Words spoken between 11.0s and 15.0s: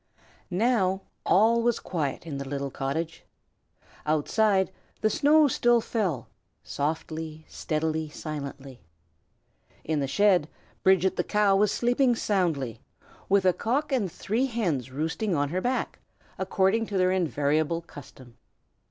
the cow, was sleeping soundly, with a cock and three hens